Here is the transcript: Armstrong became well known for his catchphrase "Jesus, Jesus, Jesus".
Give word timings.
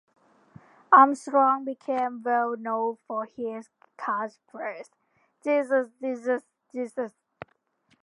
Armstrong 0.91 1.63
became 1.63 2.23
well 2.23 2.57
known 2.57 2.97
for 3.07 3.25
his 3.27 3.69
catchphrase 3.99 4.89
"Jesus, 5.43 5.89
Jesus, 6.01 6.41
Jesus". 6.73 7.13